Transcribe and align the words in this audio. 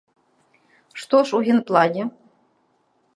Што 1.01 1.21
ж 1.31 1.37
у 1.39 1.41
генплане? 1.49 2.03